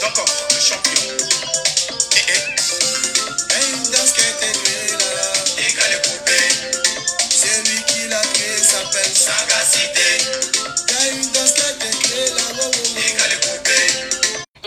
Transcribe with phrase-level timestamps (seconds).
[0.00, 0.06] 各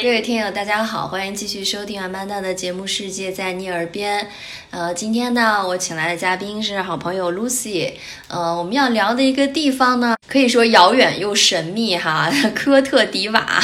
[0.09, 4.25] 位听友，大家好，欢迎继续收听阿曼达的节目《世界在你耳边》。
[4.71, 7.93] 呃，今天呢，我请来的嘉宾是好朋友 Lucy。
[8.27, 13.63] 呃，我们要聊的一个地方呢，可以说遥远又神秘哈， 科特迪瓦。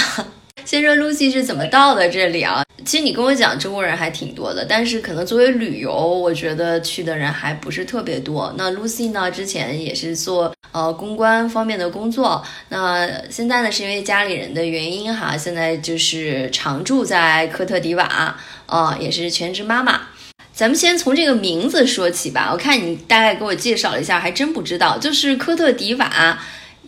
[0.67, 2.61] 先说 Lucy 是怎么到的这里啊？
[2.83, 8.53] 其实你跟我讲，中国人还挺多的，但是可能作为旅游，我觉得去的人还不是特别多。
[8.57, 20.09] 那 Lucy 呢，之前也是做呃公关方面的工作，那现在呢是因为家里人的原因哈，现在就是常住在科特迪瓦，啊、也是全职妈妈。
[20.51, 26.37] 咱们先从这个名字说起吧，我看你大概给我介绍了一下，还真不知道，就是科特迪瓦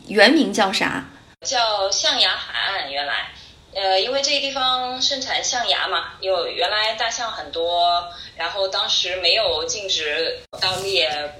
[0.10, 1.06] 原名叫啥？
[1.48, 1.58] 叫
[1.90, 3.14] 象牙海岸，原来，
[4.00, 11.34] 呃，因为这个地方盛产象牙嘛，有原来大象很多，然后当时没有禁止盗猎、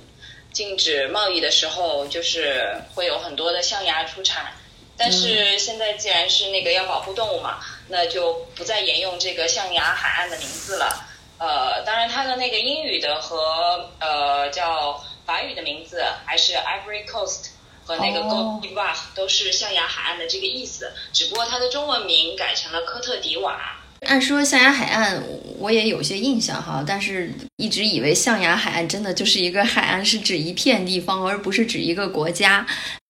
[0.52, 4.52] 禁止贸易的时候，就是会有很多的象牙出产。
[4.98, 11.06] 但是现在既然是那个要保护动物嘛，那就不再沿用这个象牙海岸的名字了。
[11.38, 17.52] 呃，当然它的那个英语的和呃叫法语的名字还是 Ivory Coast。
[17.90, 23.60] 和那个哦 Gold d i v a 都是象牙海岸的这个意思，只不过它的中文名改成了科特迪瓦。
[24.02, 25.22] 按说象牙海岸
[25.58, 32.64] 我也有些印象哈，但是一直以为象牙海岸真的就是一个海岸，是指一片地方，而不是指一个国家。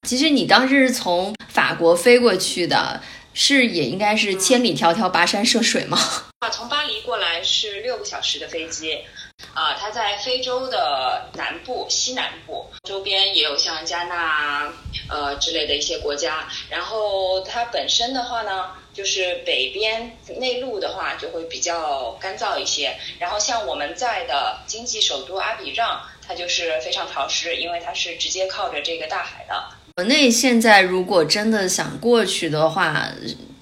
[0.07, 3.01] 其实你当时是从法国飞过去的，
[3.33, 5.99] 是也应该是千里迢迢跋山涉水吗？
[6.39, 8.97] 啊，从巴黎过来是六个小时的飞机，
[9.53, 14.71] 啊，它在非洲的南部、西南部，周边也有像加纳
[15.09, 16.47] 呃之类的一些国家。
[16.69, 22.95] 然后它本身的话呢，就是北边内陆的话就会比较干燥一些。
[23.17, 29.63] 然后像我们在的经济首都阿比让，它就是非常潮湿，因为它是直接靠着这个大海的。
[29.95, 33.09] 国内现在如果真的想过去的话，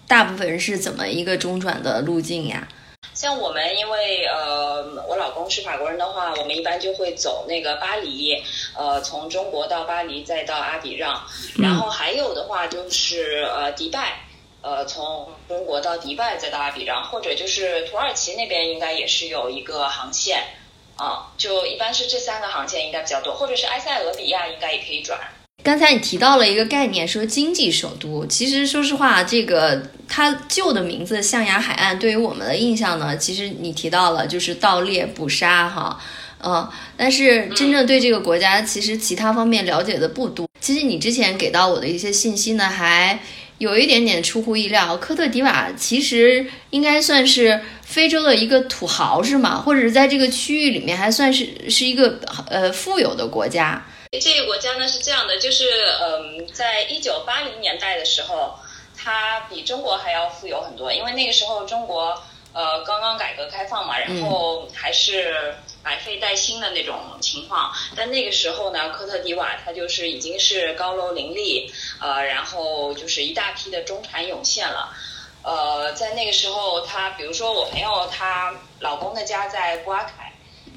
[0.07, 2.67] 大部分人是怎么一个中转的路径呀？
[3.17, 8.43] 像我们，因为呃，我老公是法国人的话，我们一般就会走那个巴黎，
[8.75, 11.25] 呃，从中国到巴黎，再到阿比让。
[11.57, 14.19] 然后还有的话就是呃，迪拜，
[14.61, 20.43] 呃，从中国到迪拜，再到阿比让，或者就是土耳其那边应该也是有一个航线，
[20.95, 25.19] 啊，就一般是这三个航线应该比较多，或者是埃塞俄比亚应该也可以转。
[25.67, 28.25] 刚才你提到了一个概念，说经济首都。
[28.27, 35.99] 其实说实话，这个它旧的名字象牙海岸，对于我们的印象呢，其实你提到了就是盗猎捕杀哈，
[36.41, 40.47] 嗯，但是真正对这个国家其实其他方面了解的不多。
[40.61, 43.19] 其实你之前给到我的一些信息呢，还
[43.57, 44.95] 有一点点出乎意料。
[44.95, 49.57] 科特迪瓦其实应该算是非洲的一个土豪是吗？
[49.57, 53.85] 或者是在这个区域里面还算是是一个呃富有的国家。
[54.11, 55.65] 这个国家呢是这样的，就是
[56.01, 58.57] 嗯，在一九八零年代的时候，
[58.97, 62.23] 它比中国还要富有很多，因为那个时候中国
[62.53, 67.71] 呃刚刚改革开放嘛，然后还是百废待兴的那种情况。
[67.97, 74.93] 但那个时候呢，科特迪瓦它就是已经是高楼林立，呃，然后就是一大批的中产涌现了。
[75.43, 80.26] 呃，在那个时候，他比如说我朋友她老公的家在布阿凯。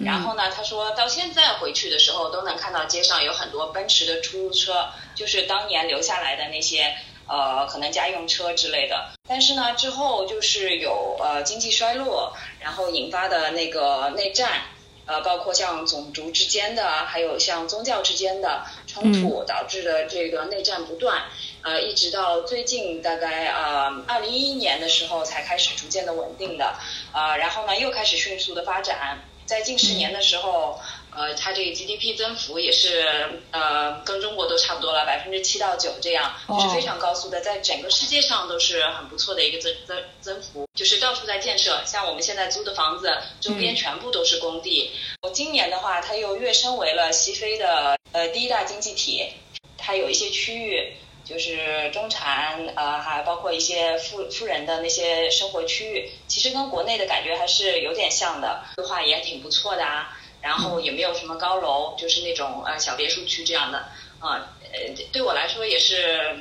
[0.02, 6.94] 然后呢，他说到现在回去的时候，都能看到街上有很多奔驰的出租车，就是当年留下来的那些
[7.26, 9.10] 呃，可能家用车之类的。
[9.28, 14.62] 但是呢，之后就是有呃经济衰落，然后引发的那个内战，
[15.04, 21.24] 呃，包括像种族之间的，还有像宗教之间的冲突，导致的这个内战不断。
[21.62, 26.74] 呃，一直到最近大概呃二零一一年的时候才开始逐渐的稳定的，
[27.12, 29.18] 呃，然后呢又开始迅速的发展。
[29.50, 30.78] 在近十年的时候，
[31.12, 41.82] 呃，它这个 GDP 增幅也是呃跟中国都差不多了，百分之七到九这样，就是非常高速的，在整个世界上都是很不错的一个增增增幅，就是到处在建设。
[41.84, 44.92] 像我们现在租的房子，周边全部都是工地。
[45.22, 49.32] 我今年的话，它又跃升为了西非的呃第一大经济体，
[49.76, 50.94] 它有一些区域。
[51.30, 60.16] 就是中产，呃，还包括一些富富人的那些生活区域，其实跟国内的感觉还是有点像的，规划也挺不错的啊。
[60.42, 63.78] 然后也没有什么高楼，就是那种呃小别墅区这样的，
[64.21, 66.34] 啊，呃，对我来说也是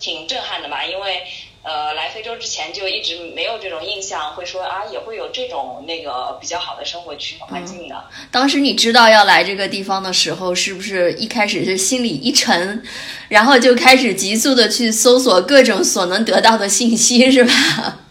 [0.00, 1.22] 挺震撼的吧，因为
[1.64, 8.04] 呃来非洲之前就一直没有这种印象，会说啊也会有这种那个比较好的生活区环境的。
[8.30, 12.82] 当时你知道要来这个地方的时候，是不是一开始是心里一沉，
[13.28, 18.03] 然后就开始急速的去搜索各种所能得到的信息，是吧？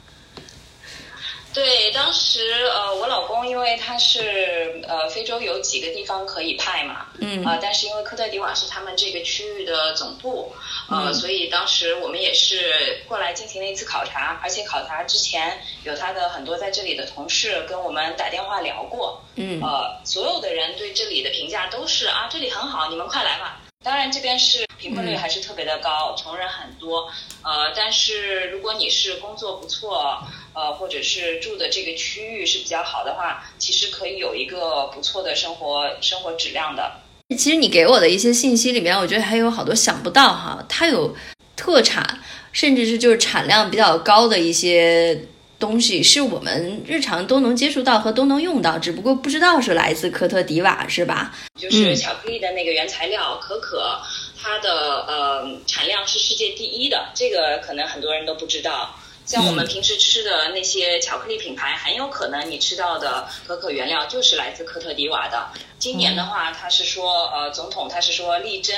[2.14, 10.54] 时呃，我老公因为他是呃非洲有几个地方可以派嘛，嗯啊、但是因为科特迪瓦是他们这个区域的总部，
[10.90, 23.60] 呃，嗯所以当时我们也是过来进行了一次考察，而且考察之前有他的很多在这里的同事跟我们打电话聊过，嗯呃，所有的人对这里的评价都是啊，这里很好，你们快来吧。
[23.84, 27.12] 当然，这边是贫困率嗯还是特别的高，穷人很多。
[27.44, 36.94] 呃，但是如果你是工作不错，呃，或者是住的这个区域是比较好的话，其实可以有一个不错的生活生活质量的。
[37.38, 41.14] 其实你给我的一些信息里面，我觉得还有好多想不到哈，它有
[41.58, 42.22] 特产，
[42.54, 45.28] 甚至是就是产量比较高的一些
[45.60, 51.34] 东西，是我们日常都能接触到和都能用到，只不过不知道是来自科特迪瓦，是吧？
[51.60, 54.00] 就是巧克力的那个原材料可可，
[54.42, 56.20] 它的呃产量是。
[56.24, 58.96] 世界第一的，这个可能很多人都不知道。
[59.26, 64.36] 像我们平时吃的那些巧克力品牌，很有可能你吃到的可可原料就是。
[64.36, 65.48] 来自科特迪瓦的。
[65.78, 66.84] 今年的话，他是。
[66.84, 68.12] 说，呃，总统他是。
[68.12, 68.76] 说力争，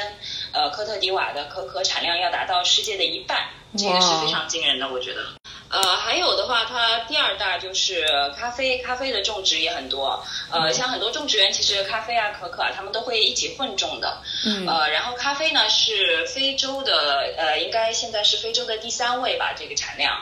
[0.51, 3.37] 呃，科特迪瓦的可可产量要达到世界的一半，
[3.77, 4.07] 这个是。
[4.25, 5.21] 非常惊人的，我觉得。
[5.69, 8.05] 呃，还有的话，它第二大就是
[8.37, 10.23] 咖啡，咖啡的种植也很多。
[10.51, 14.17] 呃，像很多种植园，其实咖啡啊、可可啊，他们都会一起混种的。
[14.45, 20.13] 嗯呃，然后咖啡呢是非洲的，呃，应该现在是非洲的第三位吧，这个产量。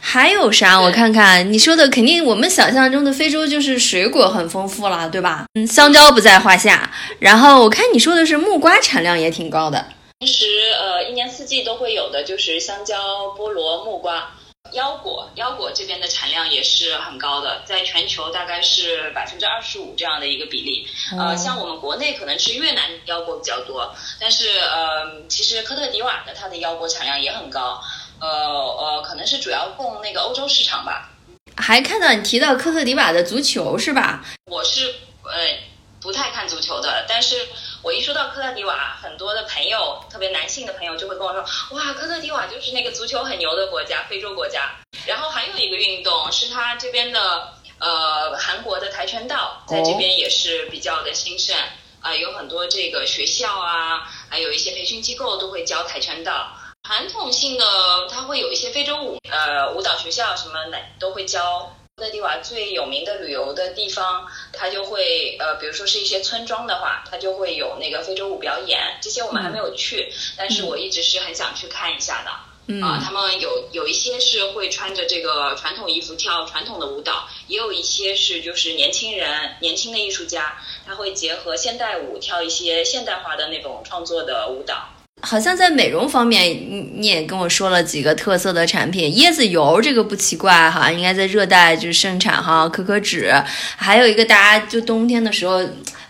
[0.00, 0.80] 还有啥？
[0.80, 5.44] 我看看，你说的肯定我们想象中的非洲就是水果很丰富了，对吧？
[5.54, 6.90] 嗯，香蕉不在话下。
[7.18, 9.84] 然后我看你说的是木瓜产量也挺高的。
[10.20, 10.46] 平时
[10.80, 12.96] 呃一年四季都会有的，就是香蕉、
[13.36, 14.32] 菠萝、木瓜、
[14.74, 15.30] 腰果。
[15.36, 20.86] 腰果这边的产量也是很高的，在全球大概是百分之二十五这样的一个比例。
[21.18, 27.80] 呃，像我们国内可能是越南腰果比较多，但是呃，其实科特迪瓦的它的腰果产量也很高。
[28.20, 31.10] 呃呃，可能是主要供那个欧洲市场吧。
[31.56, 34.24] 还看到你提到科特迪瓦的足球是吧？
[34.50, 34.86] 我是
[35.24, 35.58] 呃
[36.00, 37.36] 不太看足球的，但是
[37.84, 41.42] 我一说到科特迪瓦，很多的朋友，特别男性的朋友就会跟我说，
[41.76, 44.70] 哇，科特迪瓦就是那个足球很牛的国家，非洲国家。
[45.06, 51.54] 然后还有一个运动是它这边的呃韩国的跆拳道，在这边也是比较的兴盛。
[52.00, 56.48] 啊、有很多这个学校啊，还有一些培训机构都会教跆拳道。
[56.82, 57.64] 传统性的，
[58.10, 61.74] 它会有一些非洲舞，呃，舞蹈学校什么的都会教。
[61.96, 68.98] 科特迪瓦最有名的旅游的地方，它就会呃，比如说是一些村庄的话，它就会有那个非洲舞表演。
[69.00, 72.30] 这些我们还没有去，但是我一直是很想去看一下的。
[72.66, 84.88] 嗯啊，他们有有一些是会穿着这个传统衣服跳传统的舞蹈，也有一些是就是年轻人、年轻的艺术家，他会结合现代舞跳一些现代化的那种创作的舞蹈。
[85.24, 93.32] 好像在美容方面，你你也跟我说了几个特色的产品，椰子油这个不奇怪哈，应该在热带就是盛产哈，可可脂，
[93.76, 95.60] 还有一个大家就冬天的时候，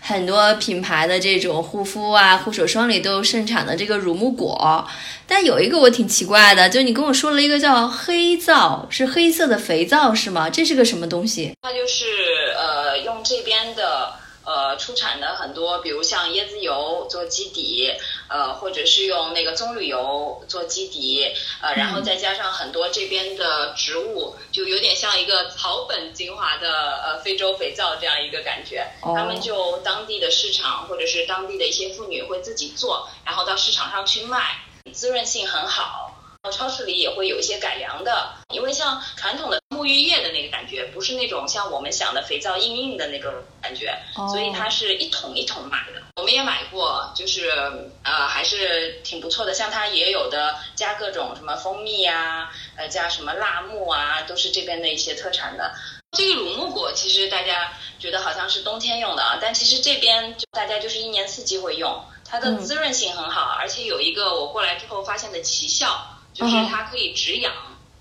[0.01, 4.85] 很多品牌的这种护肤啊、护手霜里都盛产的这个乳木果，
[5.25, 10.49] 但有一个我挺奇怪的，就你跟我说了一个叫黑皂，是黑色的肥皂是吗？
[10.49, 11.53] 这是个什么东西？
[11.61, 12.05] 它就是
[12.57, 14.13] 呃用这边的
[14.43, 17.89] 呃出产的很多，比如像椰子油做基底，
[18.27, 21.31] 呃或者是用那个棕榈油做基底，
[21.61, 28.85] 呃然后再加上很多这边的植物，就有点像一个草本精华的呃非洲肥皂这样一个感觉。
[29.01, 34.57] 哦他们就当地的市场或者是当地的一些妇女会自己做，然后到市场上去卖，
[34.93, 36.11] 滋润性很好。
[36.51, 45.84] 超市里也会有一些改良的，因为像传统的沐浴液的那个感觉，不是那种像我们想的肥皂硬硬的那种感觉，哦所以它是一桶一桶买
[46.25, 47.49] 们也买过，就是
[48.03, 49.53] 呃还是挺不错的。
[49.53, 55.73] 像它也有的加各种什么蜂蜜啊，呃加什么辣木啊，都是这边的一些特产的。
[56.17, 65.87] 这个乳木果其实大家觉得好像是冬天用的啊，但其实这边就大家就是一年四季会用，它的嗯滋润性很好，而且有一个我过来之后发现的奇效，
[66.33, 67.53] 就是它可以止痒。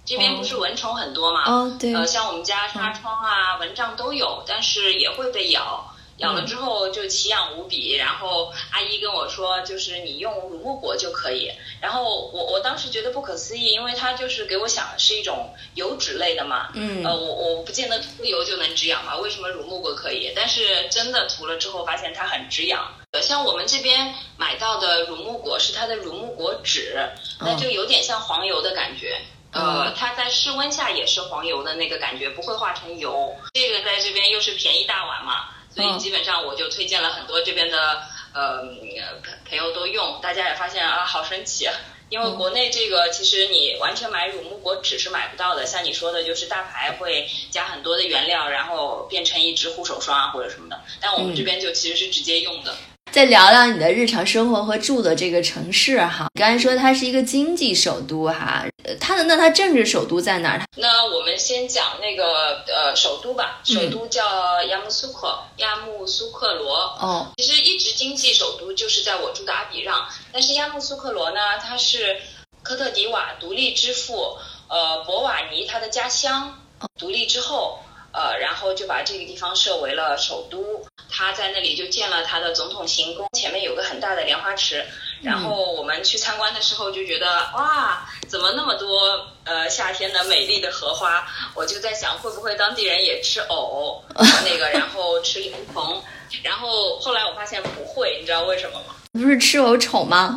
[0.06, 1.50] 这边不是蚊虫很多嘛？
[1.50, 5.93] 哦，对，呃，像我们家纱窗啊、蚊帐都有，但是也会被咬。
[6.18, 11.50] 咬了之后就奇痒无比，然后阿姨跟我说，就是你用乳木果就可以。
[11.80, 20.32] 然后我我当时觉得不可思议，因为它就是给我想的是一种油脂类的嘛，嗯呃，我我不见得涂油就能止痒嘛，为什么乳木果可以？
[20.36, 22.94] 但是真的涂了之后发现它很止痒。
[23.12, 26.96] 呃像我们这边买到的乳木果是它的乳木果脂，
[27.40, 29.20] 那就有点像黄油的感觉。
[29.52, 33.32] 呃，它在室温下也是黄油的那个感觉，不会化成油。
[33.52, 38.02] 这个在这边又是便宜大碗嘛，所以嗯基本上我就推荐了很多这边的
[38.32, 41.74] 呃朋朋友都用，大家也发现啊，好神奇啊！
[42.10, 50.80] 因为国内这个其实你完全买乳木果脂是买不到的，像你说的，就是大牌会加很多的原料，然后变成一支护手霜啊或者什么的。
[51.00, 52.76] 但我们这边就其实是直接用的。
[53.10, 56.26] 再聊聊你的日常生活和住的这个城市哈。
[56.34, 60.62] 你刚才说它是一个经济首都哈，呃它的那它政治首都在哪儿？
[60.76, 66.76] 那我们先讲那个呃首都吧，首都叫亚木苏克，亚木苏克罗。
[67.00, 72.20] 哦，其实一直经济首都就是在我住的阿比让，但是亚木苏克罗呢，它是
[72.62, 74.36] 科特迪瓦独立之父
[74.68, 76.62] 呃博瓦尼他的家乡，
[76.98, 77.80] 独立之后。
[78.16, 84.86] 呃，然后就把这个地方设为了首都，他在那里就建了他的总统行宫，前面有个很大的莲花池。
[85.24, 91.26] 然后我们去参观的时候就觉得，哇，怎么那么多呃夏天的美丽的荷花？
[91.54, 94.04] 我就在想，会不会当地人也吃藕
[94.44, 96.02] 那个，然后吃莲蓬？
[96.42, 98.94] 然后后来我发现不会，你知道为什么吗？
[99.12, 100.36] 不是吃藕丑吗？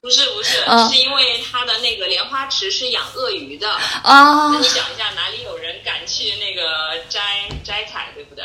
[0.00, 3.68] 不 是不是，啊是因为它的那个莲花池是养鳄鱼的。
[3.68, 8.44] 啊那你想一下，哪里有人敢去那个摘摘采，对不对？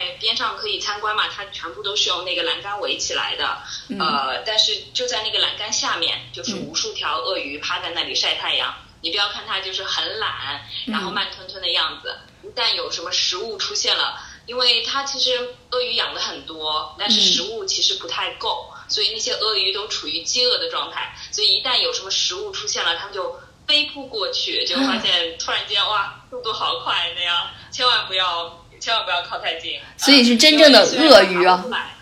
[0.00, 3.58] 哎，边上可以参观嘛，它全部都是用那个栏杆围起来的，
[3.98, 8.74] 呃，但是就在那个栏杆下面，就是无数条鳄鱼趴在那里晒太阳。
[9.02, 12.18] 你不要看它就是很懒，然后慢吞吞的样子。
[12.42, 21.14] 一旦有什么食物出现了，因为它其实鳄鱼养的很多，但是食物其实不太够，所以那些鳄鱼都处于饥饿的状态。
[21.30, 29.78] 所以一旦有什么食物出现了，它们就飞扑过去，就发现突然间哇，速度好快那样，千万不要千万不要靠太近。
[29.96, 31.92] 所以是 真正的鳄鱼啊啊！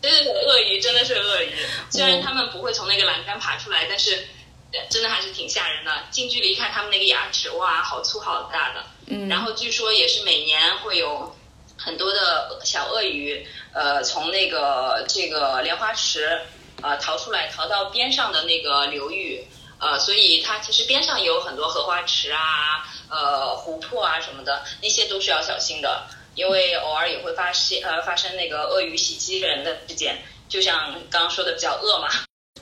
[0.00, 1.52] 对对对，鳄鱼真的是鳄鱼，
[1.90, 4.26] 虽然它们不会从那个栏杆爬出来，但是
[4.72, 5.90] 呃真的还是挺吓人的。
[6.10, 8.84] 近距离看它们那个牙齿，哇，好粗好大的。
[9.08, 11.34] 嗯然后据说也是每年会有
[11.76, 16.40] 很多的小鳄鱼，呃，从那个这个莲花池
[16.82, 19.44] 呃逃出来，逃到边上的那个流域，
[19.78, 32.08] 呃，所以它其实边上有很多荷花池啊，呃，湖泊啊什么的，那些都是要小心的，因为偶尔也会发现呃发生那个鳄鱼袭击人的事件，就像刚刚说的比较饿嘛，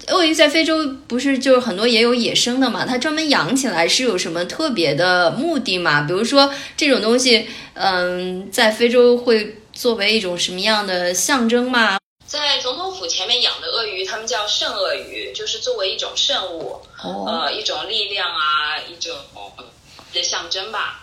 [0.08, 2.84] 鳄鱼在非洲不是就是很多也有野生的嘛？
[2.84, 6.02] 它专门养起来是有什么特别的目的嘛？
[6.02, 11.98] 比如说这种东西，嗯，在非洲会作为一种什么样的象征吗？
[12.26, 19.16] 在总统府前面养的鳄鱼，它们叫圣鳄鱼，就是作为一种圣物，哦，呃，一种力量啊，一种
[20.12, 21.02] 的象征吧。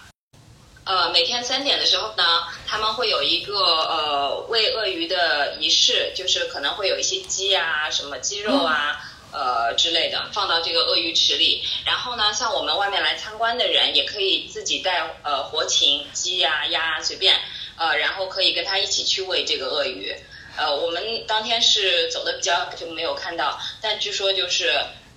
[0.84, 2.24] 呃，每天三点的时候呢，
[2.68, 9.08] 他们会有一个呃喂鳄鱼的仪式，就是可能会有一些鸡啊、什么鸡肉啊。
[9.34, 17.40] 呃之类的放到这个鳄鱼池里，然后呢，像我们外面来参观的人也可以自己带呃活禽、鸡呀、鸭啊随便，
[17.78, 20.14] 呃，然后可以跟他一起去喂这个鳄鱼。
[20.58, 24.72] 呃，我们当天是走的比较就没有看到，但据说就是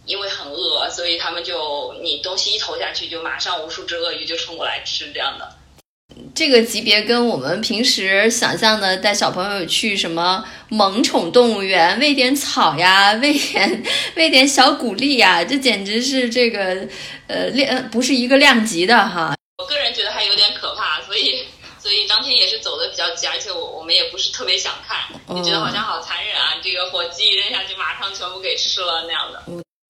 [0.07, 5.57] 因为很饿，所以他们就你东西一投下去，就马上无数只鳄鱼就冲过来吃这样的。
[6.35, 13.83] 这个级别跟我们平时想象的带小朋友去什么萌宠动物园喂点草呀，喂点
[14.15, 16.87] 喂点小谷粒呀，这简直是这个
[17.27, 19.35] 呃量不是一个量级的哈。
[19.59, 21.34] 我个人觉得还有点可怕，所以所以
[22.15, 25.05] 当天也是走的比较急，而且我我们也不是特别想看，
[25.35, 26.55] 就觉得好像好残忍啊！
[26.63, 29.43] 这个火鸡一扔下去，马上全部给吃了那样的。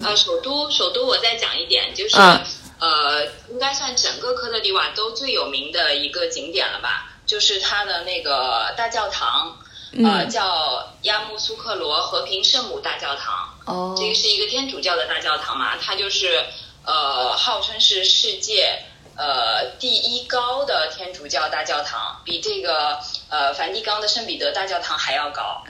[0.02, 2.40] 呃，首都首都我再讲一点，就是、嗯
[2.80, 9.58] 呃，应该算整个科特迪瓦都最有名的一个景点了吧，就是它的那个大教堂，
[9.92, 13.54] 呃，嗯叫亚穆苏克罗和平圣母大教堂。
[13.66, 16.42] 哦这个是一个天主教的大教堂嘛，它就是
[16.86, 18.82] 呃号称是世界
[19.16, 25.62] 呃第一高的天主教大教堂，比这个呃梵蒂冈的圣彼得大教堂还要高。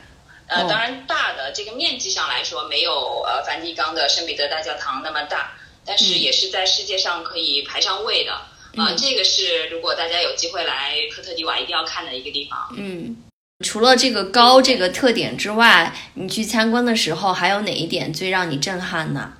[0.46, 5.52] 呃，哦当然大的这个面积上来说，没有呃梵蒂冈的圣彼得大教堂那么大，
[5.84, 8.32] 但是嗯也是在世界上可以排上位的。
[8.32, 12.58] 啊、嗯这个是如果大家有机会来科特迪瓦一定要看的一个地方。
[12.76, 13.16] 嗯，
[13.64, 19.32] 除了这个高这个特点之外，你去参观的时候还有哪一点最让你震撼呢？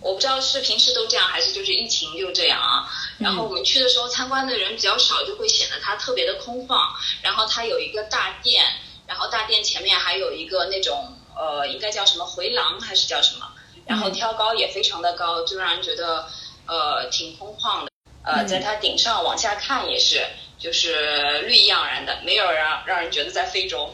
[0.00, 2.88] 我不知道是平时都这样，还是就是疫情就这样啊。
[3.18, 6.76] 然后我们去的时候参观的人比较少，就会显得它特别的空旷。
[7.22, 8.64] 然后它有一个大殿，
[9.06, 13.46] 然后大殿前面还有一个那种呃，应该叫什么回廊还是叫什么？
[13.86, 16.28] 然后挑高也非常的高，就让人觉得
[16.66, 17.90] 呃挺空旷的。
[18.22, 20.26] 呃，在它顶上往下看也是，
[20.58, 23.90] 就是绿意盎然的，没有让让人觉得在非洲。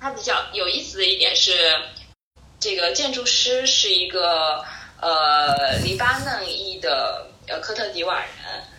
[0.00, 1.52] 它比较有意思的一点是，
[2.58, 4.64] 这个建筑师是一个
[5.00, 8.28] 呃黎巴嫩裔的呃科特迪瓦人，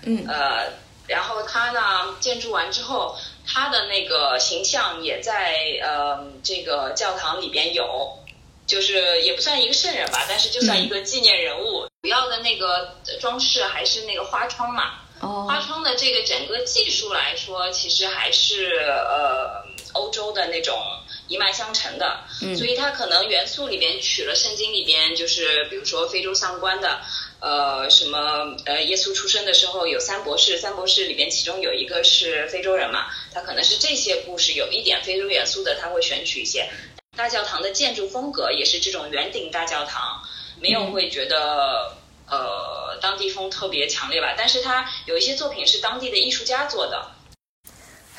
[0.04, 0.72] 嗯呃，
[1.08, 8.18] 然后他呢建筑完之后，他的那个形象也在呃这个教堂里边有，
[8.66, 11.88] 就是也不算一个圣人吧，但是就算一个纪念人物。
[12.04, 15.00] 主要的那个装饰还是那个花窗嘛。
[15.20, 20.80] 哦，花窗的这个整个技术来说，其实还是呃欧洲的那种
[21.28, 22.20] 一脉相承的。
[22.42, 27.00] 嗯所以它可能元素里边取了圣经里边，就是比如说非洲相关的。
[27.40, 36.68] 呃，什么呃，耶稣出生的时候有三博士，三博士里边其中有一个是非洲人嘛，他可能是这些故事有一点非洲元素的，他会选取一些。
[37.16, 40.20] 大教堂的建筑风格也是这种圆顶大教堂，
[40.60, 41.96] 没有会觉得
[42.28, 47.12] 呃当地风特别强烈吧，但是它有一些作品是当地的艺术家做的。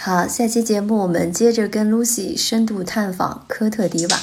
[0.00, 4.20] 好，下期节目我们接着跟 Lucy 深度探访科特迪瓦。